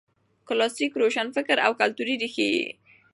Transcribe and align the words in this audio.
کلاسیک 0.47 0.91
روشنفکر 1.01 1.57
او 1.65 1.71
کلتوري 1.79 2.13
ريښې 2.21 2.47
یې 2.55 2.67